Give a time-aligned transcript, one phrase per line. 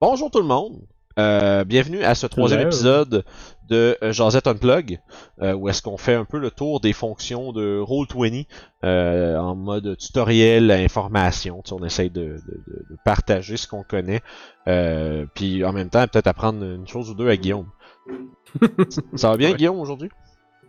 [0.00, 0.80] Bonjour tout le monde.
[1.18, 3.24] Euh, bienvenue à ce troisième épisode
[3.68, 5.00] de euh, Jazette Unplug,
[5.42, 8.46] euh, où est-ce qu'on fait un peu le tour des fonctions de Roll20
[8.84, 11.60] euh, en mode tutoriel, information.
[11.62, 14.22] Tu sais, on essaye de, de- de- de partager ce qu'on connaît,
[14.68, 17.66] euh, puis en même temps peut-être apprendre une chose ou deux à Guillaume.
[19.16, 19.56] Ça va bien Ouais.
[19.56, 20.08] Guillaume aujourd'hui?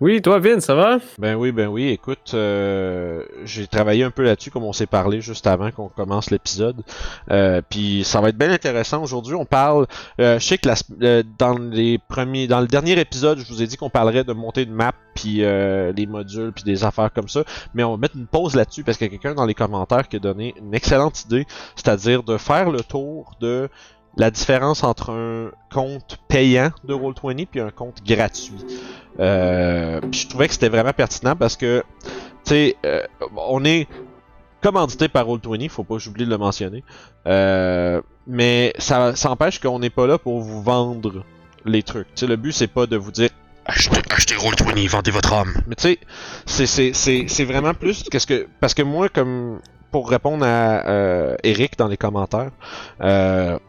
[0.02, 0.97] Oui, toi, Vin, ça va?
[1.20, 1.89] Ben oui, ben oui.
[1.89, 6.31] Écoute, euh, j'ai travaillé un peu là-dessus, comme on s'est parlé juste avant qu'on commence
[6.31, 6.81] l'épisode.
[7.29, 9.03] Euh, Puis ça va être bien intéressant.
[9.03, 9.85] Aujourd'hui, on parle.
[10.20, 13.62] euh, je sais que la euh, dans les premiers, dans le dernier épisode, je vous
[13.62, 17.13] ai dit qu'on parlerait de monter une map, puis euh, les modules, puis des affaires
[17.13, 17.43] comme ça.
[17.76, 20.07] Mais on va mettre une pause là-dessus parce qu'il y a quelqu'un dans les commentaires
[20.07, 21.45] qui a donné une excellente idée,
[21.76, 23.70] c'est-à-dire de faire le tour de
[24.18, 28.57] la différence entre un compte payant de Roll20 puis un compte gratuit.
[29.20, 32.09] Euh, puis je trouvais que c'était vraiment pertinent parce que, tu
[32.45, 33.03] sais, euh,
[33.35, 33.87] on est
[34.61, 36.84] commandité par Roll20, faut pas que j'oublie de le mentionner.
[37.27, 41.23] Euh, mais ça, ça empêche qu'on n'est pas là pour vous vendre
[41.65, 42.07] les trucs.
[42.15, 43.29] Tu sais, le but c'est pas de vous dire
[43.65, 45.53] achetez, achetez Roll20, vendez votre âme.
[45.68, 45.98] Mais tu
[46.46, 46.68] sais,
[47.27, 49.59] c'est, vraiment plus qu'est-ce que parce que moi comme
[49.91, 52.51] pour répondre à euh, Eric dans les commentaires,
[53.01, 53.59] euh,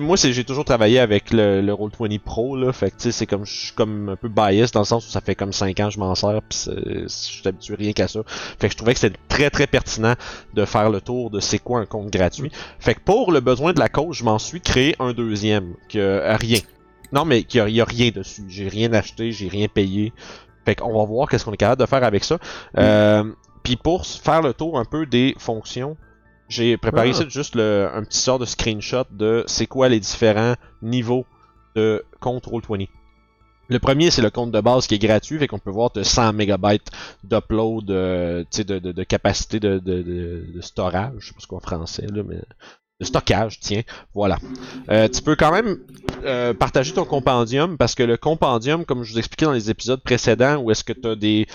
[0.00, 2.72] moi, j'ai toujours travaillé avec le, le Roll20 Pro, là.
[2.72, 5.06] Fait que, tu sais, c'est comme, je suis comme un peu biased dans le sens
[5.06, 7.92] où ça fait comme 5 ans que je m'en sers, pis je suis habitué rien
[7.92, 8.20] qu'à ça.
[8.26, 10.14] Fait que je trouvais que c'était très très pertinent
[10.54, 12.50] de faire le tour de c'est quoi un compte gratuit.
[12.78, 16.00] Fait que pour le besoin de la cause, je m'en suis créé un deuxième, qui
[16.00, 16.58] a rien.
[17.12, 18.44] Non, mais qui a, il y a rien dessus.
[18.48, 20.12] J'ai rien acheté, j'ai rien payé.
[20.64, 22.38] Fait qu'on va voir qu'est-ce qu'on est capable de faire avec ça.
[22.78, 23.24] Euh,
[23.62, 25.96] Puis pour faire le tour un peu des fonctions,
[26.52, 27.10] j'ai préparé Ah.
[27.10, 31.26] ici juste le, un petit sort de screenshot de c'est quoi les différents niveaux
[31.74, 32.88] de compte Roll20.
[33.68, 36.02] Le premier, c'est le compte de base qui est gratuit, fait qu'on peut voir de
[36.02, 36.78] 100 MB
[37.24, 41.46] d'upload, euh, de, de, de capacité de, de, de, de storage, je sais pas ce
[41.46, 42.36] qu'on en français, là, mais
[43.00, 43.82] de stockage, tiens,
[44.14, 44.36] voilà.
[44.90, 45.78] Euh, tu peux quand même
[46.24, 50.02] euh, partager ton compendium parce que le compendium, comme je vous expliquais dans les épisodes
[50.02, 51.46] précédents, où est-ce que tu as des.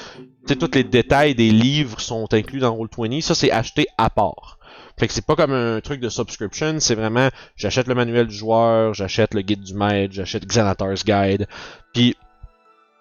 [0.47, 4.09] Tu sais, tous les détails des livres sont inclus dans Roll20, ça c'est acheté à
[4.09, 4.56] part.
[4.99, 8.35] Fait que c'est pas comme un truc de subscription, c'est vraiment j'achète le manuel du
[8.35, 11.47] joueur, j'achète le guide du maître, j'achète Xanatar's Guide,
[11.93, 12.15] puis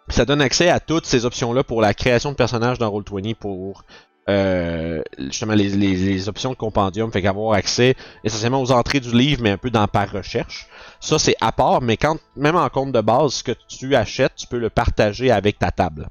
[0.09, 3.83] ça donne accès à toutes ces options-là pour la création de personnages dans Roll20 pour
[4.29, 9.17] euh, justement les, les, les options de compendium, fait qu'avoir accès essentiellement aux entrées du
[9.17, 10.69] livre, mais un peu dans par recherche.
[11.01, 14.35] Ça, c'est à part, mais quand même en compte de base, ce que tu achètes,
[14.37, 16.09] tu peux le partager avec ta table.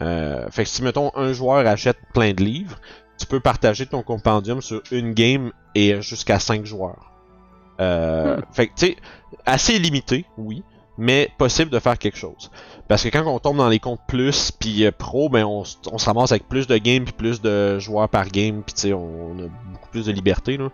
[0.00, 2.78] Euh, fait que si, mettons, un joueur achète plein de livres,
[3.22, 7.12] tu peux partager ton compendium sur une game et jusqu'à 5 joueurs.
[7.80, 8.96] Euh, Fait que, tu sais,
[9.46, 10.62] assez limité, oui,
[10.98, 12.50] mais possible de faire quelque chose.
[12.88, 15.98] Parce que quand on tombe dans les comptes plus puis euh, pro, ben on, on
[15.98, 18.92] se ramasse avec plus de games puis plus de joueurs par game, puis tu sais,
[18.92, 20.68] on, on a beaucoup plus de liberté là.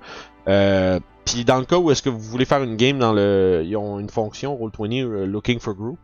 [0.48, 3.62] Euh, puis dans le cas où est-ce que vous voulez faire une game dans le,
[3.64, 5.98] ils ont une fonction Roll20 euh, Looking for Group,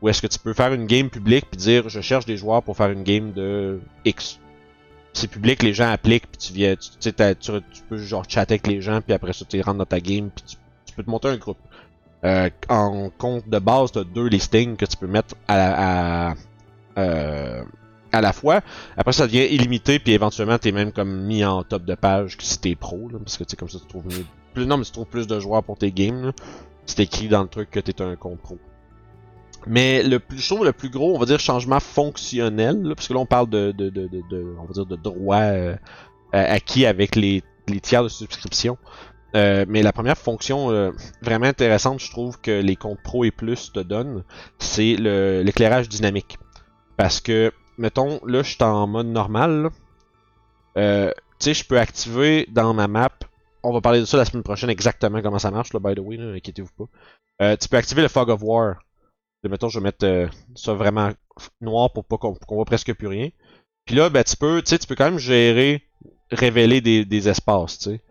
[0.00, 2.62] où est-ce que tu peux faire une game publique puis dire je cherche des joueurs
[2.62, 4.40] pour faire une game de X.
[5.18, 8.80] C'est public, les gens appliquent puis tu viens, tu, tu, peux genre chatter avec les
[8.80, 10.44] gens puis après ça tu rentres dans ta game puis
[10.86, 11.58] tu, peux te monter un groupe.
[12.24, 16.28] Euh, en compte de base, tu as deux listings que tu peux mettre à, la-
[16.30, 16.34] à,
[16.98, 17.64] euh,
[18.12, 18.60] à la fois.
[18.96, 22.44] Après, ça devient illimité, puis éventuellement, t'es même comme mis en top de page que
[22.44, 24.04] si t'es pro, parce que tu comme ça, tu trouves
[24.54, 26.32] plus, non, mais tu trouves plus de joueurs pour tes games.
[26.86, 28.58] C'est écrit dans le truc que t'es un compte pro.
[29.66, 33.10] Mais le plus, je trouve le plus gros, on va dire, changement fonctionnel, là, parce
[33.10, 35.74] là, on parle de, de, de, de, on va dire, de droits euh,
[36.34, 38.78] euh, acquis avec les, les tiers de subscription.
[39.36, 43.30] Euh, mais la première fonction euh, vraiment intéressante, je trouve, que les comptes pro et
[43.30, 44.24] plus te donnent,
[44.58, 46.38] c'est l'éclairage dynamique.
[46.96, 49.68] Parce que, mettons, là, je suis en mode normal.
[50.78, 53.10] Euh, tu sais, je peux activer dans ma map.
[53.62, 55.98] On va parler de ça la semaine prochaine, exactement comment ça marche, là, by the
[55.98, 56.84] way, inquiétez-vous pas.
[57.42, 58.76] Euh, tu peux activer le Fog of War.
[59.42, 61.10] Là, mettons, je vais mettre euh, ça vraiment
[61.60, 63.28] noir pour pas qu'on qu'on voit presque plus rien.
[63.84, 65.82] Puis là, ben, tu peux, tu sais, tu peux quand même gérer,
[66.30, 68.02] révéler des, des espaces, tu sais.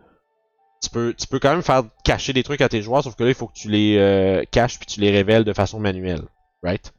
[0.82, 3.24] Tu peux, tu peux quand même faire cacher des trucs à tes joueurs, sauf que
[3.24, 6.22] là, il faut que tu les euh, caches puis tu les révèles de façon manuelle.
[6.62, 6.92] Right?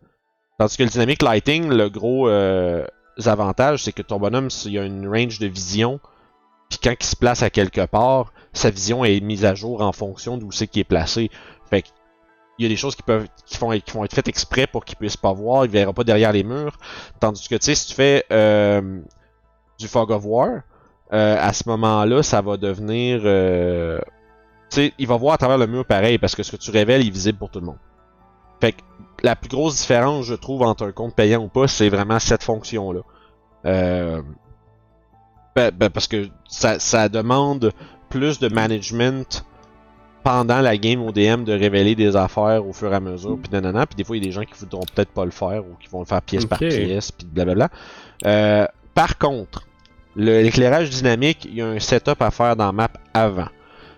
[0.58, 2.86] Tandis que le Dynamic Lighting, le gros euh,
[3.26, 6.02] avantage, c'est que ton bonhomme, s'il y a une range de vision,
[6.70, 9.92] puis quand il se place à quelque part, sa vision est mise à jour en
[9.92, 11.32] fonction d'où c'est qu'il est placé.
[11.70, 11.88] Fait que,
[12.60, 14.84] il y a des choses qui peuvent qui font, qui vont être faites exprès pour
[14.84, 16.78] qu'il puisse pas voir, il verra pas derrière les murs.
[17.20, 19.00] Tandis que tu sais, si tu fais euh,
[19.80, 20.62] du Fog of War,
[21.14, 23.22] euh, à ce moment-là, ça va devenir.
[23.24, 24.00] Euh,
[24.70, 26.70] tu sais, il va voir à travers le mur pareil parce que ce que tu
[26.70, 27.80] révèles est visible pour tout le monde.
[28.60, 28.82] Fait que
[29.24, 32.44] la plus grosse différence, je trouve, entre un compte payant ou pas, c'est vraiment cette
[32.44, 33.02] fonction-là.
[33.64, 37.72] Ben, ben, parce que ça, ça demande
[38.10, 39.46] plus de management
[40.24, 43.52] pendant la game au DM de révéler des affaires au fur et à mesure, puis
[43.52, 45.64] nanana, puis des fois il y a des gens qui voudront peut-être pas le faire
[45.66, 47.70] ou qui vont le faire pièce par pièce, puis blablabla.
[48.26, 49.68] Euh, par contre,
[50.16, 53.48] l'éclairage dynamique, il y a un setup à faire dans la map avant.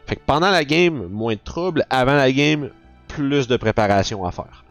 [0.06, 2.70] Fait que pendant la game, moins de troubles, avant la game,
[3.08, 4.64] plus de préparation à faire.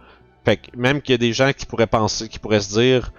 [0.45, 3.13] Fait que même qu'il y a des gens qui pourraient penser, qui pourraient se dire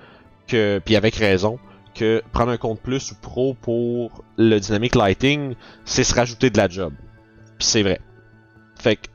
[0.47, 1.59] que, puis avec raison,
[1.93, 5.55] que prendre un compte plus ou pro pour le dynamic lighting,
[5.85, 6.93] c'est se rajouter de la job.
[7.57, 7.99] Puis c'est vrai.
[8.81, 9.07] Fait que,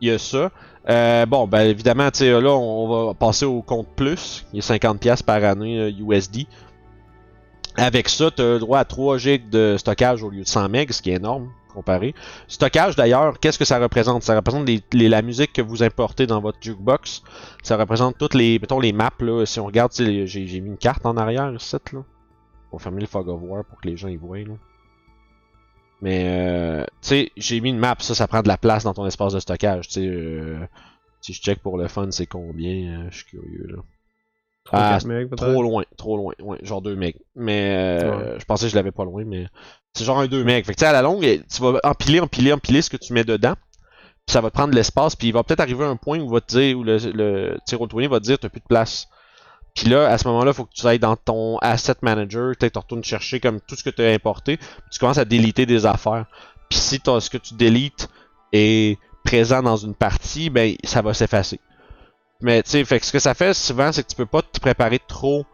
[0.00, 0.50] il y a ça.
[0.88, 4.44] Euh, bon, ben évidemment, tu là, on va passer au compte plus.
[4.52, 6.46] Il a 50$ par année euh, USD.
[7.76, 10.90] Avec ça, tu as droit à 3 GB de stockage au lieu de 100 MB,
[10.90, 12.14] ce qui est énorme comparé.
[12.48, 14.22] Stockage d'ailleurs, qu'est-ce que ça représente?
[14.22, 17.22] Ça représente les- la musique que vous importez dans votre jukebox.
[17.62, 19.46] Ça représente toutes les, mettons les maps là.
[19.46, 22.00] Si on regarde, j'ai mis une carte en arrière ici là.
[22.70, 24.52] On va fermer le fog of war pour que les gens y voient là.
[26.02, 28.92] Mais euh, tu sais, j'ai mis une map, ça, ça prend de la place dans
[28.92, 29.86] ton espace de stockage.
[29.86, 30.58] Tu sais, euh,
[31.20, 33.82] si je check pour le fun, c'est combien euh, Je suis curieux là.
[34.64, 35.44] 3 Ah, 4 mecs, peut-être?
[35.44, 36.34] Trop loin, trop loin.
[36.40, 37.16] Ouais, genre 2 megs.
[37.36, 39.46] Mais euh, je pensais que je l'avais pas loin, mais
[39.94, 40.64] c'est genre un 2 megs.
[40.64, 43.12] Fait que tu sais, à la longue, tu vas empiler, empiler, empiler ce que tu
[43.12, 43.54] mets dedans.
[44.26, 46.28] Puis ça va te prendre de l'espace, puis il va peut-être arriver un point où,
[46.28, 49.08] va te dire, où le, le va te dire t'as plus de place.
[49.74, 53.04] Puis là, à ce moment-là, faut que tu ailles dans ton Asset Manager, tu retournes
[53.04, 56.26] chercher comme tout ce que tu as importé, puis tu commences à déliter des affaires.
[56.68, 58.08] Puis si ce que tu délites
[58.52, 61.60] est présent dans une partie, ben ça va s'effacer.
[62.40, 64.42] Mais tu sais, fait que ce que ça fait souvent, c'est que tu peux pas
[64.42, 65.46] te préparer trop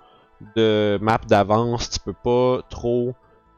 [0.57, 3.15] de maps d'avance, tu peux pas trop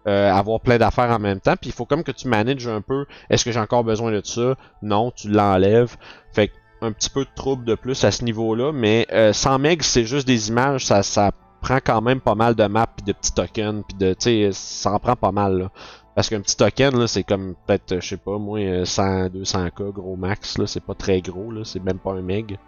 [0.06, 2.80] euh, avoir plein d'affaires en même temps, puis il faut comme que tu manages un
[2.80, 4.56] peu, est-ce que j'ai encore besoin de ça?
[4.82, 5.96] Non, tu l'enlèves.
[6.32, 9.58] Fait que un petit peu de trouble de plus à ce niveau-là, mais euh, 100
[9.58, 13.12] MB, c'est juste des images, ça, ça prend quand même pas mal de maps de
[13.12, 15.70] petits tokens, puis de, tu sais, ça en prend pas mal, là.
[16.14, 19.92] Parce qu'un petit token, là, c'est comme peut-être, je sais pas, moi, euh, 100, 200k
[19.92, 22.58] gros max, là, c'est pas très gros, là, c'est même pas un meg.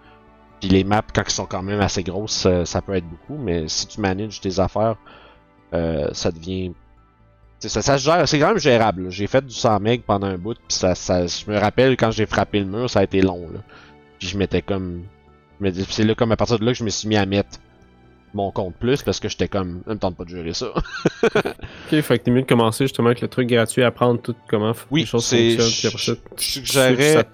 [0.61, 3.67] Puis les maps, quand elles sont quand même assez grosses, ça, peut être beaucoup, mais
[3.67, 4.97] si tu manages tes affaires,
[5.75, 6.73] euh, ça devient.
[7.59, 9.11] Ça, ça se c'est quand même gérable.
[9.11, 12.11] J'ai fait du 100 MB pendant un bout, puis ça, ça, je me rappelle quand
[12.11, 13.49] j'ai frappé le mur, ça a été long.
[13.53, 13.61] Là.
[14.23, 15.03] Puis je m'étais comme.
[15.61, 17.59] je C'est là comme à partir de là que je me suis mis à mettre
[18.35, 19.83] mon compte plus parce que j'étais comme.
[19.85, 20.69] Ça me tente pas de gérer ça.
[21.25, 24.73] Ok, fait que t'es mieux de commencer justement avec le truc gratuit, apprendre tout comment
[24.93, 27.25] Oui, les choses c'est- fonctionnent, je tu- suggérais-.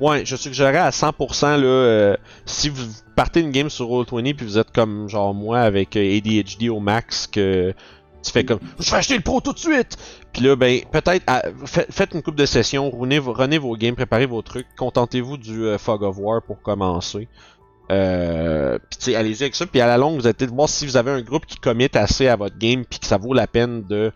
[0.00, 2.82] Ouais, je suggérerais à 100% là, euh, si vous
[3.14, 6.80] partez une game sur Roll20 puis vous êtes comme genre moi avec euh, ADHD au
[6.80, 7.74] max que
[8.24, 9.98] tu fais comme je vais acheter le pro tout de suite.
[10.32, 11.24] Puis là ben peut-être
[11.66, 15.78] faites une coupe de session, runez, runez vos games, préparez vos trucs, contentez-vous du euh,
[15.78, 17.28] Fog of War pour commencer.
[17.90, 19.66] Euh, puis allez-y avec ça.
[19.66, 21.90] Puis à la longue, vous allez peut-être voir si vous avez un groupe qui commit
[21.94, 24.12] assez à votre game puis que ça vaut la peine de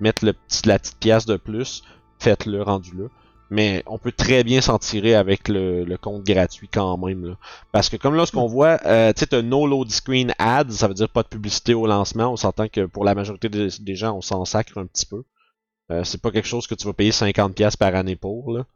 [0.00, 1.82] mettre le petit, la petite pièce de plus.
[2.18, 3.04] Faites-le, rendu là.
[3.50, 7.24] Mais on peut très bien s'en tirer avec le, le compte gratuit quand même.
[7.24, 7.34] Là.
[7.72, 10.94] Parce que comme là, ce qu'on voit, euh, t'as no load screen ads, ça veut
[10.94, 12.30] dire pas de publicité au lancement.
[12.30, 15.24] On s'entend que pour la majorité des, des gens, on s'en sacre un petit peu.
[15.90, 18.52] Euh, c'est pas quelque chose que tu vas payer 50$ par année pour.
[18.52, 18.66] Là.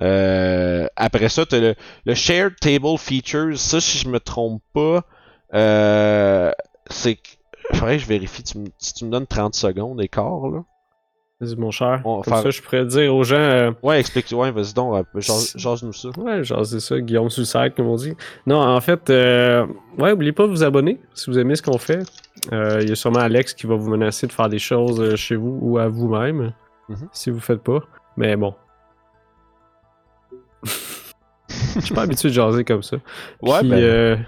[0.00, 1.74] Euh, après ça, t'as
[2.04, 3.58] le, Shared Table Features.
[3.58, 5.04] Ça, si je me trompe pas,
[5.54, 6.52] euh,
[6.90, 7.18] c'est.
[7.74, 8.42] Faudrait que je vérifie.
[8.42, 10.64] Tu si tu me donnes 30 secondes d'écart, là.
[11.40, 12.00] Vas-y, mon cher.
[12.04, 13.36] On Comme faire- ça, je pourrais dire aux gens.
[13.36, 14.26] euh, Ouais, explique.
[14.32, 14.92] Ouais, vas-y donc.
[14.96, 16.08] euh, jase- Jase-nous ça.
[16.18, 18.14] Ouais, c'est ça, Guillaume sur le comme on dit.
[18.44, 19.64] Non, en fait, euh,
[19.98, 22.00] ouais, oubliez pas de vous abonner si vous aimez ce qu'on fait.
[22.52, 25.36] Euh, Il y a sûrement Alex qui va vous menacer de faire des choses chez
[25.36, 26.52] vous ou à vous-même
[26.88, 27.08] Mhm.
[27.12, 27.80] si vous faites pas.
[28.16, 28.54] Mais bon.
[31.76, 32.96] Je suis pas habitué de jaser comme ça.
[33.42, 34.26] Ouais, Puis, ben.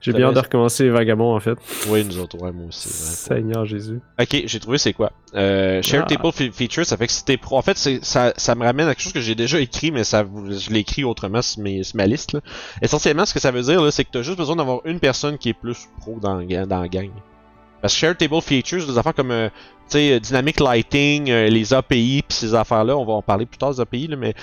[0.00, 1.58] J'ai bien hâte de recommencer Vagabond en fait.
[1.88, 2.88] Oui, nous autres, ouais, moi aussi.
[2.88, 2.94] ouais.
[3.38, 4.00] Seigneur Jésus.
[4.20, 5.12] Ok, j'ai trouvé c'est quoi.
[5.34, 6.08] Euh, Share Ah.
[6.08, 7.56] Table fe- Feature, ça fait que si t'es pro.
[7.58, 10.24] En fait, ça, ça me ramène à quelque chose que j'ai déjà écrit, mais ça,
[10.24, 12.32] je l'ai écrit autrement sur, mes- sur ma liste.
[12.34, 12.40] Là.
[12.82, 15.38] Essentiellement, ce que ça veut dire, là, c'est que t'as juste besoin d'avoir une personne
[15.38, 17.10] qui est plus pro dans, dans la gang.
[17.82, 19.48] Parce que Share Table Features, des affaires comme euh,
[19.86, 23.58] sais, euh, Dynamic Lighting, euh, les API, puis ces affaires-là, on va en parler plus
[23.58, 24.34] tard des API, là, mais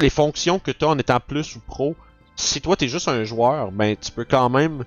[0.00, 1.94] les fonctions que tu as en étant plus ou pro,
[2.42, 4.84] si toi t'es juste un joueur, ben tu peux quand même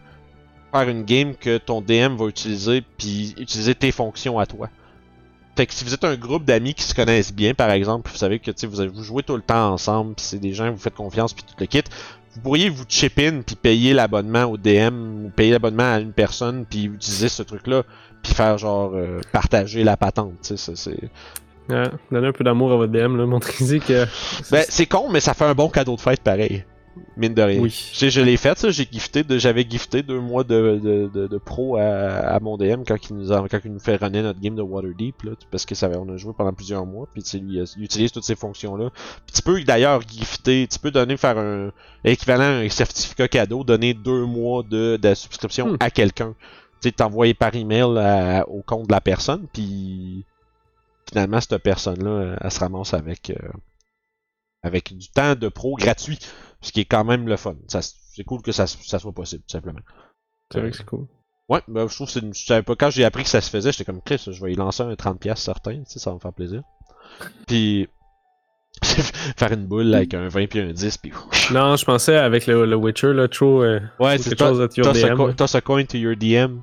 [0.71, 4.69] faire une game que ton DM va utiliser puis utiliser tes fonctions à toi.
[5.55, 8.17] Fait que si vous êtes un groupe d'amis qui se connaissent bien, par exemple, vous
[8.17, 10.95] savez que vous, vous jouez tout le temps ensemble, puis c'est des gens vous faites
[10.95, 11.83] confiance, puis tout le kit,
[12.35, 16.11] vous pourriez vous chip in puis payer l'abonnement au DM ou payer l'abonnement à une
[16.11, 17.83] personne puis utiliser ce truc-là
[18.21, 21.09] puis faire genre euh, partager la patente, tu sais, ça, c'est
[21.67, 23.25] Ouais, donnez un peu d'amour à votre DM, là.
[23.25, 24.05] Montrez-y que.
[24.51, 26.63] ben c'est con mais ça fait un bon cadeau de fête pareil.
[27.17, 27.59] Mine de rien.
[27.61, 27.69] Oui.
[27.93, 28.69] Je l'ai fait, ça.
[28.71, 32.57] J'ai gifté, de- j'avais gifté deux mois de, de, de, de pro à, à mon
[32.57, 35.31] DM quand il nous a, quand il nous fait runner notre game de Waterdeep, là,
[35.51, 38.35] parce que ça, on a joué pendant plusieurs mois, puis lui, il utilise toutes ces
[38.35, 38.89] fonctions-là.
[39.25, 41.71] Puis tu peux d'ailleurs gifter, tu peux donner, faire un
[42.03, 45.77] équivalent à un certificat cadeau, donner deux mois de, de subscription Hmm.
[45.79, 46.35] à quelqu'un.
[46.81, 50.23] Tu sais, t'envoyer par email à- au compte de la personne, puis
[51.09, 53.35] finalement, cette personne-là, elle se ramasse avec, euh,
[54.65, 56.19] avec du temps de pro gratuit,
[56.61, 57.55] ce qui est quand même le fun.
[57.67, 59.79] Ça, c'est cool que ça, ça soit possible, tout simplement.
[60.51, 61.05] C'est vrai que c'est cool.
[61.47, 63.39] Ouais, ben, je trouve que c'est une, je savais pas, quand j'ai appris que ça
[63.41, 66.19] se faisait, j'étais comme Chris, je vais y lancer un 30$ certain, ça va me
[66.19, 66.63] faire plaisir.
[67.47, 67.87] Puis,
[68.83, 71.13] faire une boule avec un 20 puis un 10, puis
[71.53, 73.63] Non, je pensais avec le, le Witcher, là, trop.
[73.63, 75.33] Euh, Ouais, c'est quelque chose à your toss a DM, co- ouais.
[75.35, 76.59] toss a coin to your DM.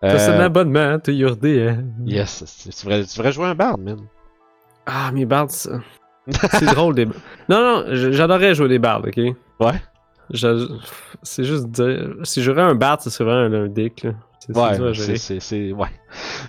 [0.00, 1.84] T'as un Euh, abonnement, t'as yurdé, hein.
[2.06, 3.98] yes, tu devrais, jouer un bard, man.
[4.86, 5.78] Ah, mes bards, ça.
[6.28, 7.06] C'est drôle des.
[7.06, 7.12] Non,
[7.48, 9.16] non, j- j'adorerais jouer des bards, ok?
[9.16, 9.82] Ouais.
[10.32, 10.68] Je-
[11.22, 12.14] C'est juste dire.
[12.22, 14.10] Si j'aurais un bard, ce serait vraiment un, un dick, là.
[14.48, 14.76] Ouais,
[15.40, 15.88] c'est, ouais.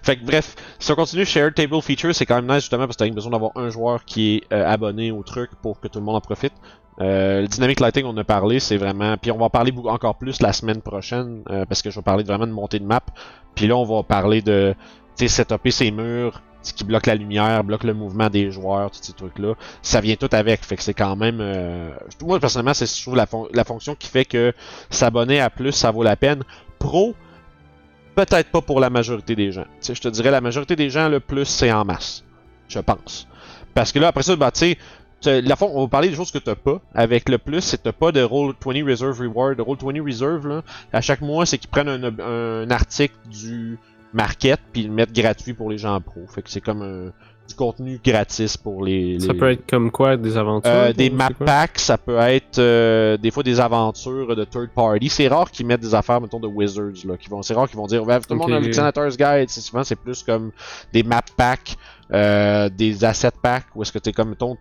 [0.01, 2.96] Fait que bref, si on continue, Shared Table Feature, c'est quand même nice justement parce
[2.98, 6.00] que t'as besoin d'avoir un joueur qui est euh, abonné au truc pour que tout
[6.00, 6.54] le monde en profite.
[7.01, 9.18] Euh, le Dynamic Lighting, on a parlé, c'est vraiment.
[9.18, 12.01] Puis on va en parler encore plus la semaine prochaine euh, parce que je vais
[12.04, 13.01] parler vraiment de montée de map.
[13.56, 14.74] Puis là, on va parler de,
[15.18, 18.91] tu sais, setuper ces murs, ce qui bloque la lumière, bloque le mouvement des joueurs,
[18.91, 19.53] tous ces trucs-là.
[19.82, 21.39] Ça vient tout avec, fait que c'est quand même.
[21.41, 21.89] euh,
[22.24, 24.53] Moi, personnellement, c'est je trouve la, fon- la fonction qui fait que
[24.89, 26.44] s'abonner à plus, ça vaut la peine.
[26.80, 27.15] Pro,
[28.15, 29.65] peut-être pas pour la majorité des gens.
[29.82, 32.24] Je te dirais, la majorité des gens, le plus, c'est en masse.
[32.68, 33.27] Je pense.
[33.74, 34.75] Parce que là, après ça, bah, tu
[35.24, 36.82] la fond, on va parler des choses que t'as pas.
[36.96, 39.56] Avec le plus, c'est t'as pas de Roll20 Reserve Reward.
[39.58, 43.77] Le Roll20 Reserve, là, à chaque mois, c'est qu'ils prennent un article du
[44.13, 46.22] market puis le mettent gratuit pour les gens pro.
[46.27, 47.12] Fait que c'est comme un,
[47.48, 49.20] du contenu gratis pour les.
[49.20, 50.72] Ça les- peut être comme quoi, des aventures?
[50.72, 55.10] euh, des map packs, ça peut être euh, des fois des aventures de third party.
[55.10, 57.18] C'est rare qu'ils mettent des affaires, mettons, de Wizards, là.
[57.18, 59.50] Qui vont, c'est rare qu'ils vont dire, tout le monde a le Senator's Guide.
[59.50, 60.51] C'est souvent, c'est plus comme
[60.94, 61.75] des map packs,
[62.13, 64.56] euh, des asset packs, où est-ce que t'es comme, mettons,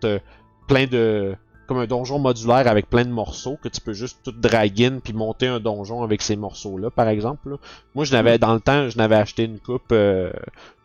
[0.67, 1.35] plein de.
[1.71, 4.99] Comme un donjon modulaire avec plein de morceaux que tu peux juste tout drag in
[4.99, 7.51] puis monter un donjon avec ces morceaux-là, par exemple.
[7.51, 7.55] là.
[7.95, 10.33] Moi, je n'avais, dans le temps, je n'avais acheté une coupe euh,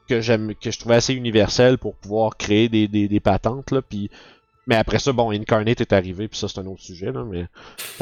[0.09, 3.83] que j'aime, que je trouvais assez universelle pour pouvoir créer des, des, des patentes, là,
[3.83, 4.12] puis
[4.69, 7.47] mais après ça, bon, Incarnate est arrivé, puis ça, c'est un autre sujet, là, mais...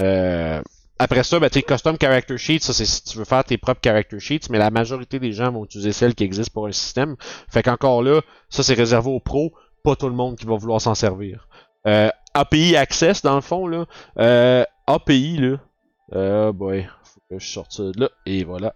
[0.01, 0.61] Euh,
[0.99, 3.81] après ça, ben, tes custom character sheets, ça, c'est si tu veux faire tes propres
[3.83, 7.17] character sheets, mais la majorité des gens vont utiliser celles qui existent pour un système.
[7.49, 10.83] Fait qu'encore là, ça, c'est réservé aux pros, pas tout le monde qui va vouloir
[10.83, 11.49] s'en servir.
[11.87, 13.87] Euh, API Access, dans le fond, là,
[14.19, 15.57] euh, API, là,
[16.15, 18.75] euh, boy, faut que je sorte ça de là, et voilà.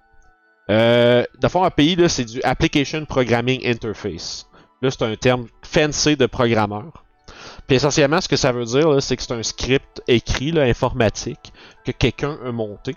[0.71, 4.47] Euh, dans le fond, API, là, c'est du Application Programming Interface.
[4.83, 7.05] Là, c'est un terme fancy de programmeur.
[7.67, 10.63] Puis essentiellement, ce que ça veut dire, là, c'est que c'est un script écrit, là,
[10.63, 11.53] informatique,
[11.85, 12.95] que quelqu'un a monté,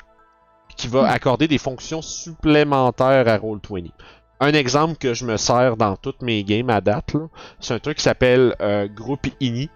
[0.77, 3.89] qui va accorder des fonctions supplémentaires à Roll20.
[4.39, 7.27] Un exemple que je me sers dans toutes mes games à date, là,
[7.59, 9.69] c'est un truc qui s'appelle euh, Group Ini.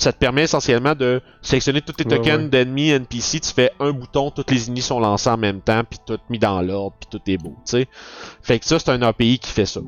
[0.00, 2.48] Ça te permet essentiellement de sélectionner tous tes tokens ouais.
[2.48, 3.38] d'ennemis NPC.
[3.40, 6.38] Tu fais un bouton, toutes les inis sont lancés en même temps, puis tout mis
[6.38, 7.88] dans l'ordre, puis tout est beau, tu sais.
[8.40, 9.82] Fait que ça, c'est un API qui fait ça.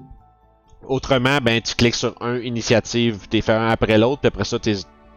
[0.87, 4.59] Autrement, ben, tu cliques sur un initiative, t'es fait un après l'autre, puis après ça,
[4.59, 4.75] t'es,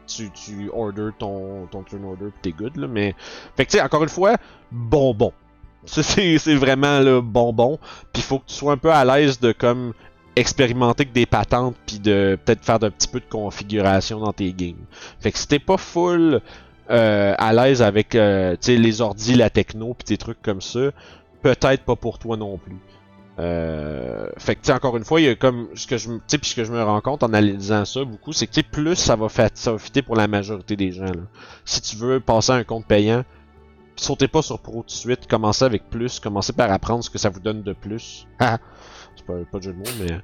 [0.08, 2.88] tu, tu order ton, ton turn order, puis t'es good, là.
[2.88, 3.16] Mais,
[3.58, 4.38] fait que, tu sais, encore une fois,
[4.72, 5.34] bonbon.
[5.84, 7.80] Ça, c'est, c'est vraiment le bonbon.
[8.14, 9.94] Puis faut que tu sois un peu à l'aise de, comme,
[10.36, 14.52] expérimenter avec des patentes, puis de peut-être faire un petit peu de configuration dans tes
[14.54, 14.86] games.
[15.20, 16.42] Fait que si t'es pas full
[16.90, 20.92] euh, à l'aise avec, euh, les ordis, la techno, puis des trucs comme ça,
[21.42, 22.78] peut-être pas pour toi non plus.
[23.38, 26.40] Euh, fait que tu encore une fois, il y a comme ce que je tu
[26.42, 29.28] ce que je me rends compte en analysant ça beaucoup, c'est que plus ça va
[29.28, 29.76] faire ça
[30.06, 31.24] pour la majorité des gens là.
[31.66, 33.26] Si tu veux passer à un compte payant,
[33.98, 37.18] sautez pas sur pro tout de suite, commencez avec plus, commencez par apprendre ce que
[37.18, 38.26] ça vous donne de plus.
[39.16, 40.20] C'est pas, pas de jeu de mots mais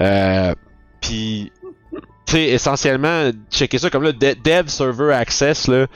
[0.00, 0.54] euh,
[1.00, 1.52] puis
[2.26, 5.86] tu sais essentiellement checker ça comme là de- dev server access là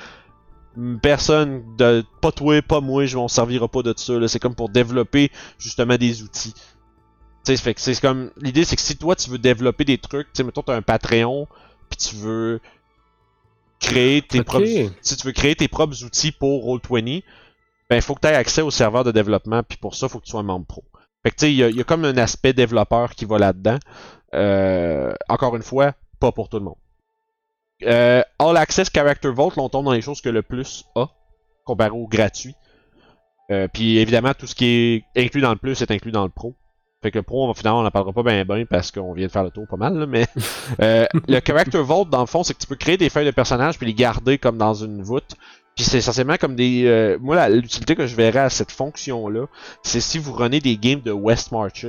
[1.02, 4.68] personne de pas toi pas moi je m'en servira pas de ça c'est comme pour
[4.68, 6.54] développer justement des outils.
[7.44, 10.38] Tu sais c'est comme l'idée c'est que si toi tu veux développer des trucs tu
[10.38, 11.46] sais mettons t'as un Patreon
[11.88, 12.60] puis tu veux
[13.80, 14.64] créer tes propres
[15.00, 17.22] si tu veux créer tes propres outils pour Roll20
[17.88, 20.10] ben il faut que tu aies accès au serveur de développement puis pour ça il
[20.10, 20.84] faut que tu sois un membre pro
[21.28, 23.24] fait que tu sais il y, a- il y a comme un aspect développeur qui
[23.24, 23.78] va là-dedans
[24.34, 26.76] Euh, encore une fois pas pour tout le monde
[27.84, 31.06] euh, All Access Character Vault, là, on tombe dans les choses que le plus a,
[31.64, 32.54] comparé au gratuit.
[33.50, 36.28] Euh, puis évidemment, tout ce qui est inclus dans le plus est inclus dans le
[36.30, 36.54] pro.
[37.02, 39.26] Fait que le pro, on finalement, on en parlera pas bien ben parce qu'on vient
[39.28, 40.26] de faire le tour pas mal, là, mais
[40.82, 43.30] euh, le Character Vault, dans le fond, c'est que tu peux créer des feuilles de
[43.30, 45.36] personnages puis les garder comme dans une voûte.
[45.78, 46.86] Puis c'est essentiellement comme des.
[46.86, 49.46] euh, moi, l'utilité que je verrais à cette fonction-là,
[49.84, 51.86] c'est si vous renez des games de West Marches,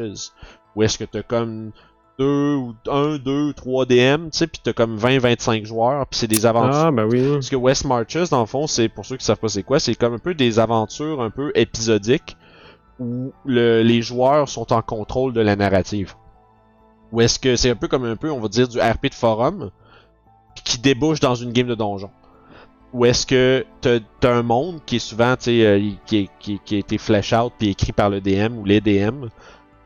[0.76, 1.72] où est-ce que t'as comme
[2.20, 6.28] deux ou un, deux, trois DM, tu sais, puis t'as comme 20-25 joueurs, puis c'est
[6.28, 6.76] des aventures.
[6.76, 7.32] Ah, ben oui.
[7.34, 9.80] Parce que West Marches, dans le fond, c'est pour ceux qui savent pas c'est quoi,
[9.80, 12.38] c'est comme un peu des aventures un peu épisodiques
[13.00, 16.14] où le- les joueurs sont en contrôle de la narrative.
[17.12, 19.16] Ou est-ce que c'est un peu comme un peu, on va dire, du RP de
[19.16, 19.72] forum
[20.64, 22.12] qui débouche dans une game de donjon.
[22.94, 26.78] Ou est-ce que t'as un monde qui est souvent, tu euh, qui, qui, qui a
[26.80, 29.28] été flash out puis écrit par le DM ou les DM,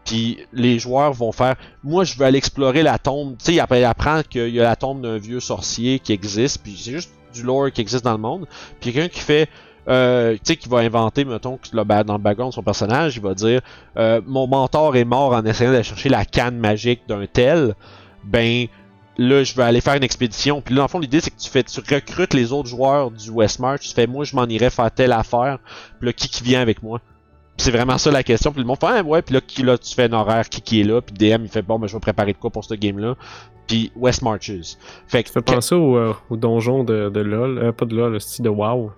[0.05, 3.38] puis les joueurs vont faire moi je veux aller explorer la tombe.
[3.38, 6.75] Tu sais il apprend qu'il y a la tombe d'un vieux sorcier qui existe puis
[6.77, 8.48] c'est juste du lore qui existe dans le monde.
[8.79, 9.50] Puis quelqu'un qui fait
[9.89, 13.33] euh, tu sais qui va inventer mettons dans le background de son personnage il va
[13.33, 13.60] dire
[13.98, 17.75] euh, mon mentor est mort en essayant d'aller chercher la canne magique d'un tel.
[18.24, 18.67] Ben
[19.17, 21.39] là je vais aller faire une expédition puis là dans le fond l'idée c'est que
[21.39, 24.70] tu fais tu recrutes les autres joueurs du Westmarch tu fais moi je m'en irais
[24.70, 25.60] faire telle affaire
[26.00, 27.00] puis là qui qui vient avec moi?
[27.58, 28.51] C'est vraiment ça la question.
[28.51, 30.62] Puis le monde fait ah, ouais, puis là, qui, là tu fais un horaire qui
[30.62, 32.63] qui est là, puis DM il fait bon, ben je vais préparer de quoi pour
[32.65, 33.15] ce game là.
[33.67, 34.77] Puis West Marches.
[35.08, 37.96] Fait que Ça fait penser au, euh, au donjon de, de LoL, euh, pas de
[37.96, 38.91] LoL, le style de WoW.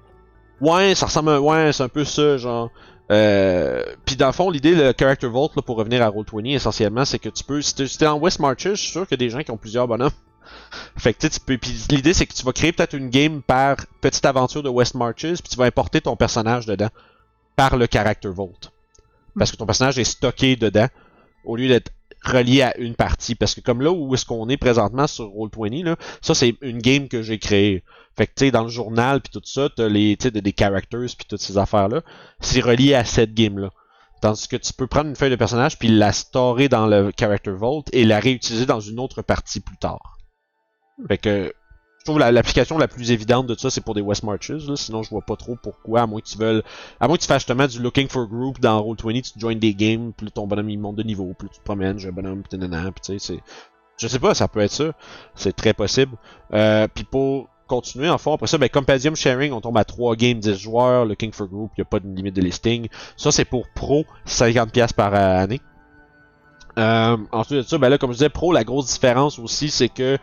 [0.62, 1.42] Ouais, ça ressemble à...
[1.42, 2.72] Ouais, c'est un peu ça, genre...
[3.12, 3.84] Euh...
[4.06, 7.20] Puis dans le fond, l'idée, le Character Vault, là, pour revenir à Roll20, essentiellement, c'est
[7.20, 7.62] que tu peux...
[7.62, 9.58] Si t'es en West Marches, je suis sûr qu'il y a des gens qui ont
[9.58, 10.12] plusieurs bonhommes.
[10.98, 11.58] Fait que tu peux...
[11.58, 14.96] Puis l'idée, c'est que tu vas créer peut-être une game par petite aventure de West
[14.96, 16.90] Marches, puis tu vas importer ton personnage dedans
[17.56, 18.54] par le Character Vault.
[19.38, 20.88] Parce que ton personnage est stocké dedans,
[21.44, 21.92] au lieu d'être
[22.28, 23.36] relié à une partie.
[23.36, 26.80] Parce que comme là où est-ce qu'on est présentement sur Roll20, là, ça c'est une
[26.80, 27.84] game que j'ai créée.
[28.18, 30.56] Fait que tu sais, dans le journal puis tout ça, t'as les, tu sais, des
[30.58, 32.02] characters puis toutes ces affaires-là.
[32.40, 33.70] C'est relié à cette game-là.
[34.22, 37.52] Tandis que tu peux prendre une feuille de personnage puis la storer dans le Character
[37.52, 40.18] Vault et la réutiliser dans une autre partie plus tard.
[41.08, 41.54] Fait que
[42.06, 44.50] je trouve la- l'application la, plus évidente de ça, c'est pour des West Marches.
[44.50, 44.76] Là.
[44.76, 46.62] Sinon, je vois pas trop pourquoi, à moins que tu veuilles.
[47.00, 49.74] À moins que tu fasses justement du Looking for Group dans Roll20, tu joins des
[49.74, 52.44] games, là, ton bonhomme il monte de niveau, là, tu te promènes, j'ai un bonhomme,
[52.44, 52.60] puis
[53.02, 53.40] tu sais.
[53.98, 54.92] Je sais pas, ça peut être ça.
[55.34, 56.16] C'est très possible.
[56.54, 60.16] Euh, puis pour continuer, en fond, après ça, ben, Compendium Sharing, on tombe à 3
[60.16, 61.06] games, 10 joueurs.
[61.06, 62.88] Looking for Group, il a pas de limite de listing.
[63.18, 65.60] Ça, c'est pour Pro, 50$ par euh, année.
[66.78, 69.90] Euh, ensuite de ça, ben là, comme je disais, Pro, la grosse différence aussi, c'est
[69.90, 70.18] que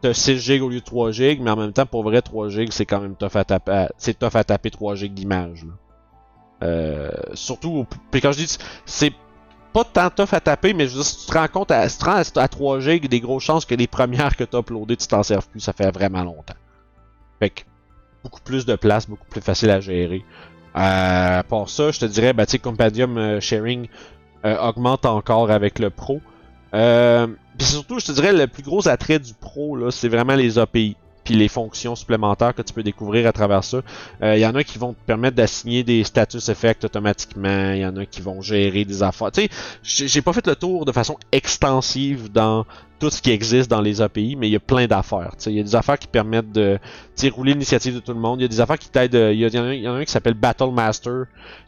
[0.00, 2.48] t'as 6 gigs au lieu de 3 gigs, mais en même temps, pour vrai, 3
[2.48, 5.66] gigs, c'est quand même tough à taper, c'est tough à taper 3 gigs d'image.
[6.62, 9.12] Euh, surtout, puis quand je dis, c'est
[9.72, 11.88] pas tant tough à taper, mais je veux dire, si tu te rends compte, à,
[11.88, 14.96] si tu rends à 3 gigs, des grosses chances que les premières que t'as uploadées,
[14.96, 16.54] tu t'en serves plus, ça fait vraiment longtemps.
[17.38, 17.62] Fait que,
[18.24, 20.24] beaucoup plus de place, beaucoup plus facile à gérer.
[20.76, 23.88] Euh, part ça, je te dirais, bah, tu sais, Compendium euh, Sharing
[24.44, 26.20] euh, augmente encore avec le Pro.
[26.74, 27.26] Euh,
[27.56, 30.58] puis surtout, je te dirais, le plus gros attrait du Pro, là, c'est vraiment les
[30.58, 30.96] API.
[31.26, 33.82] Puis les fonctions supplémentaires que tu peux découvrir à travers ça.
[34.22, 37.72] Euh, Il y en a qui vont te permettre d'assigner des status effects automatiquement.
[37.72, 39.32] Il y en a qui vont gérer des affaires.
[39.32, 39.48] Tu
[39.82, 42.64] sais, j'ai pas fait le tour de façon extensive dans
[42.98, 45.32] tout ce qui existe dans les API, mais il y a plein d'affaires.
[45.46, 46.78] Il y a des affaires qui permettent de
[47.30, 48.38] rouler l'initiative de tout le monde.
[48.40, 49.16] Il y a des affaires qui t'aident.
[49.16, 51.24] euh, Il y, en a- un qui s'appelle Battle Master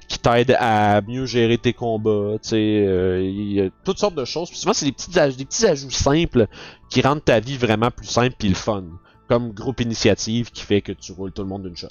[0.07, 2.37] qui t'aide à mieux gérer tes combats.
[2.53, 4.49] Euh, il y a toutes sortes de choses.
[4.49, 6.47] Puis souvent, c'est des petits, des petits ajouts simples
[6.89, 8.85] qui rendent ta vie vraiment plus simple puis le fun.
[9.29, 11.89] Comme groupe initiative qui fait que tu roules tout le monde d'une shot.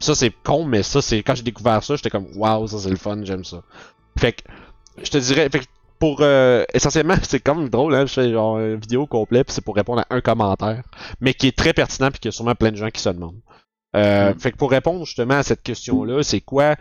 [0.00, 2.90] Ça, c'est con, mais ça, c'est quand j'ai découvert ça, j'étais comme waouh, ça c'est
[2.90, 3.62] le fun, j'aime ça.
[4.18, 4.42] Fait que,
[5.02, 5.64] je te dirais, fait que
[5.98, 9.64] pour euh, essentiellement, c'est même drôle, hein, je fais genre une vidéo complète, puis c'est
[9.64, 10.82] pour répondre à un commentaire,
[11.20, 13.08] mais qui est très pertinent, puis qu'il y a sûrement plein de gens qui se
[13.08, 13.40] demandent.
[13.96, 16.74] Euh, Fait que pour répondre justement à cette question-là, c'est quoi,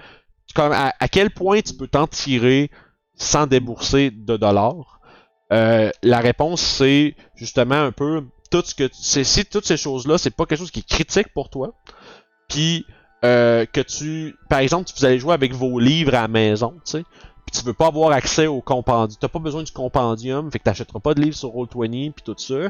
[0.55, 2.71] comme à, à quel point tu peux t'en tirer
[3.15, 4.99] sans débourser de dollars?
[5.51, 8.23] Euh, la réponse c'est justement un peu
[8.61, 11.73] si toutes ces choses-là, c'est pas quelque chose qui est critique pour toi,
[12.47, 12.85] puis
[13.23, 16.91] euh, que tu, par exemple, vous allez jouer avec vos livres à la maison, tu
[16.91, 17.03] sais,
[17.45, 20.63] puis tu veux pas avoir accès au compendium, t'as pas besoin du compendium, fait que
[20.65, 22.69] t'achèteras pas de livres sur Roll20 puis tout ça.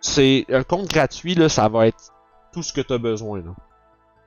[0.00, 2.12] C'est un compte gratuit là, ça va être
[2.52, 3.42] tout ce que t'as besoin.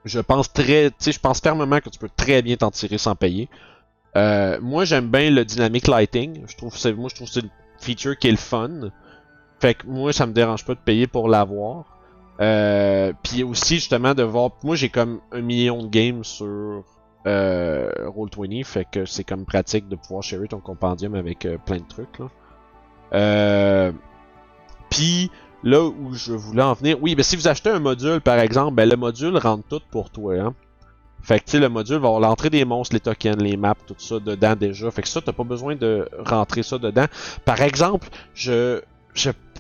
[0.04, 2.98] Je pense très, tu sais, je pense fermement que tu peux très bien t'en tirer
[2.98, 3.50] sans payer.
[4.18, 7.50] Euh, moi j'aime bien le dynamic lighting, je trouve moi je trouve que c'est une
[7.80, 8.92] feature qui est le fun.
[9.62, 11.86] Fait que moi ça me dérange pas de payer pour l'avoir.
[12.40, 16.84] Euh, puis aussi justement de voir, moi j'ai comme un million de games sur
[17.28, 21.78] euh, Roll20, fait que c'est comme pratique de pouvoir sharer ton compendium avec euh, plein
[21.78, 22.18] de trucs
[23.12, 23.92] là.
[24.90, 25.30] Puis
[25.64, 28.74] là où je voulais en venir, oui, ben si vous achetez un module par exemple,
[28.74, 30.40] ben le module rentre tout pour toi.
[30.40, 30.56] Hein.
[31.22, 33.94] Fait que tu le module va avoir l'entrée des monstres, les tokens, les maps, tout
[34.00, 34.90] ça dedans déjà.
[34.90, 37.06] Fait que ça, t'as pas besoin de rentrer ça dedans.
[37.46, 38.82] Par exemple, je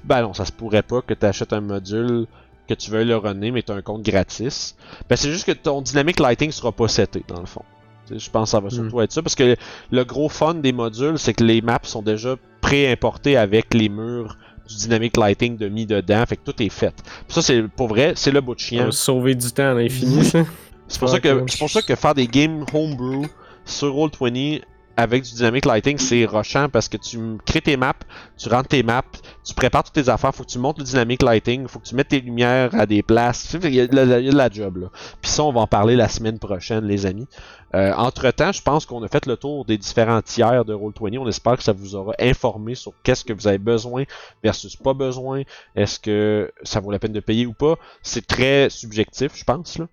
[0.03, 2.27] ben non, ça se pourrait pas que tu achètes un module
[2.67, 4.75] que tu veux le runner, mais tu as un compte gratis,
[5.09, 7.63] ben c'est juste que ton dynamic lighting sera pas seté dans le fond.
[8.09, 9.55] Je pense que ça va surtout être ça, parce que
[9.91, 14.37] le gros fun des modules, c'est que les maps sont déjà pré-importés avec les murs
[14.67, 16.93] du dynamic lighting de mis dedans, fait que tout est fait.
[17.27, 18.91] Puis ça, c'est pour vrai, c'est le bout de chien.
[18.91, 20.43] sauver du temps à l'infini, ça.
[20.87, 23.25] C'est pour, ça que, c'est pour ça que faire des games homebrew
[23.63, 24.61] sur Roll20
[25.01, 27.93] avec du dynamic lighting, c'est rushant parce que tu crées tes maps,
[28.37, 29.01] tu rentres tes maps,
[29.43, 31.95] tu prépares toutes tes affaires, faut que tu montes le dynamic lighting, faut que tu
[31.95, 33.47] mettes tes lumières à des places.
[33.49, 34.87] Tu sais, Il y, a de la- il y a de la job là.
[35.21, 37.27] Puis ça, on va en parler la semaine prochaine, les amis.
[37.73, 41.17] Euh, entre-temps, je pense qu'on a fait le tour des différents tiers de Roll20.
[41.19, 44.03] On espère que ça vous aura informé sur qu'est-ce que vous avez besoin
[44.43, 45.43] versus pas besoin.
[45.75, 47.75] Est-ce que ça vaut la peine de payer ou pas?
[48.03, 49.77] C'est très subjectif, je pense.
[49.77, 49.87] Là.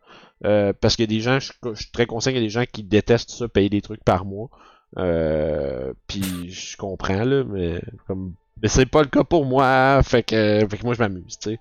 [0.44, 2.46] Euh, parce qu'il y a des gens, je, je suis très conscient qu'il y a
[2.46, 4.48] des gens qui détestent ça, payer des trucs par mois.
[4.96, 10.22] Euh, puis je comprends là, mais comme mais c'est pas le cas pour moi, fait
[10.22, 11.58] que, fait que moi je m'amuse, tu sais.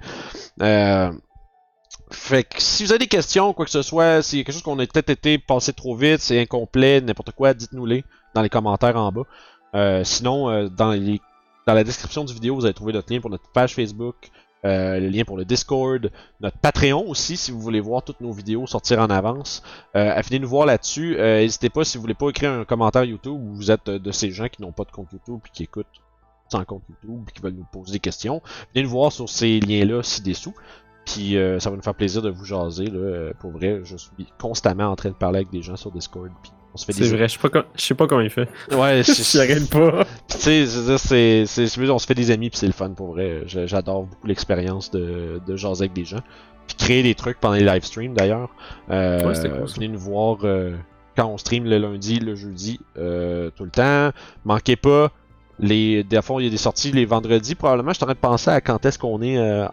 [0.61, 1.11] Euh,
[2.09, 4.55] fait que si vous avez des questions, quoi que ce soit, s'il y a quelque
[4.55, 8.49] chose qu'on a peut-être été passé trop vite, c'est incomplet, n'importe quoi, dites-nous-les dans les
[8.49, 9.23] commentaires en bas.
[9.75, 11.19] Euh, sinon, euh, dans, les,
[11.67, 14.15] dans la description du vidéo, vous allez trouver notre lien pour notre page Facebook,
[14.67, 18.32] euh, le lien pour le Discord, notre Patreon aussi, si vous voulez voir toutes nos
[18.32, 19.63] vidéos sortir en avance.
[19.95, 21.17] Euh, venez nous voir là-dessus.
[21.17, 23.99] Euh, N'hésitez pas, si vous voulez pas écrire un commentaire YouTube, ou vous êtes euh,
[23.99, 25.88] de ces gens qui n'ont pas de compte YouTube et qui écoutent
[26.49, 28.41] sans compte YouTube et qui veulent nous poser des questions.
[28.73, 30.53] Venez nous voir sur ces liens-là ci-dessous.
[31.06, 32.88] Puis ça va nous faire plaisir de vous jaser.
[32.88, 33.32] Là.
[33.39, 36.30] Pour vrai, je suis constamment en train de parler avec des gens sur Discord.
[36.43, 38.21] Puis on se fait C'est des vrai, je sais pas, com- je sais pas comment
[38.21, 38.47] il fait.
[38.71, 40.05] Ouais, c'est- J'arrête pas.
[40.29, 42.67] Tu sais, je veux dire, c'est, c'est, je on se fait des amis puis c'est
[42.67, 43.41] le fun pour vrai.
[43.47, 46.21] Je- J'adore beaucoup l'expérience de, de jaser avec des gens.
[46.67, 48.49] Puis créer des trucs pendant les live streams d'ailleurs.
[48.91, 50.75] Euh, Ouais, cool, venez nous voir euh,
[51.15, 54.11] quand on stream le lundi, le jeudi, euh, tout le temps.
[54.45, 55.11] Manquez pas.
[55.59, 57.55] Les, des fois, il y a des sorties les vendredis.
[57.55, 59.65] Probablement, je suis en train de penser à quand est-ce qu'on est euh,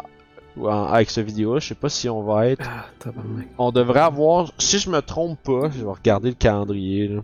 [0.61, 1.59] en- avec ce vidéo.
[1.61, 2.65] Je sais pas si on va être.
[2.69, 3.11] Ah.
[3.59, 7.09] On devrait avoir, si je me trompe pas, je vais regarder le calendrier.
[7.09, 7.21] Là.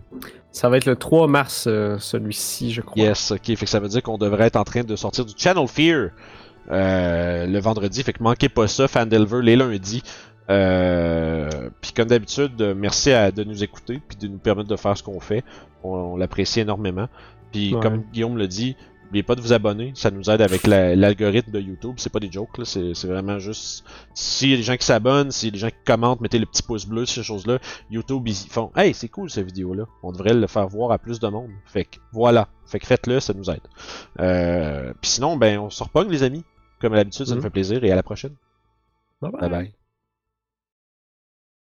[0.51, 3.01] Ça va être le 3 mars, euh, celui-ci, je crois.
[3.01, 3.45] Yes, ok.
[3.45, 6.09] Fait que ça veut dire qu'on devrait être en train de sortir du Channel Fear
[6.71, 8.03] euh, le vendredi.
[8.03, 10.03] Fait que manquez pas ça, Fandelver, les lundis.
[10.49, 14.97] Euh, puis comme d'habitude, merci à, de nous écouter puis de nous permettre de faire
[14.97, 15.43] ce qu'on fait.
[15.83, 17.07] On, on l'apprécie énormément.
[17.51, 17.81] Puis Ouais.
[17.81, 18.75] comme Guillaume le dit,
[19.11, 19.91] n'oubliez pas de vous abonner.
[19.95, 21.95] Ça nous aide avec la- l'algorithme de YouTube.
[21.97, 22.63] C'est pas des jokes, là.
[22.65, 23.83] C'est vraiment juste.
[24.13, 26.39] S'il y a des gens qui s'abonnent, s'il y a des gens qui commentent, mettez
[26.39, 27.59] le petit pouce bleu, ces choses-là.
[27.89, 29.83] YouTube, ils font Hey, c'est cool cette vidéo-là.
[30.01, 31.49] On devrait le faire voir à plus de monde.
[31.65, 32.47] Fait que voilà.
[32.65, 33.59] Fait que faites-le, ça nous aide.
[34.19, 36.43] Euh, Puis sinon, ben, on se repogne, les amis.
[36.79, 37.43] Comme à l'habitude, ça nous Mhm.
[37.43, 38.33] fait plaisir et à la prochaine.
[39.21, 39.41] Bye bye.
[39.41, 39.80] Bye bye.